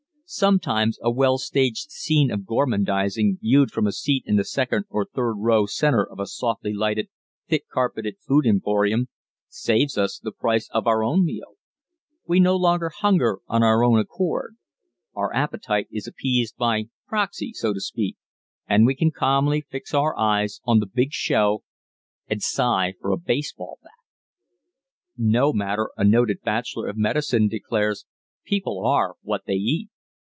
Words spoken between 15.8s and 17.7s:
is appeased by proxy,